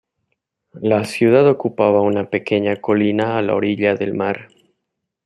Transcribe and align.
La 0.81 1.03
ciudad 1.05 1.47
ocupaba 1.47 2.01
una 2.01 2.27
pequeña 2.31 2.77
colina 2.77 3.37
a 3.37 3.43
la 3.43 3.53
orilla 3.53 3.93
del 3.93 4.15
mar. 4.15 4.47